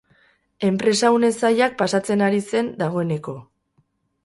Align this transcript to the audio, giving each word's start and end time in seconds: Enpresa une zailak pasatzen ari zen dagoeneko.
Enpresa 0.69 1.11
une 1.17 1.29
zailak 1.41 1.77
pasatzen 1.83 2.25
ari 2.29 2.41
zen 2.49 2.73
dagoeneko. 2.83 3.39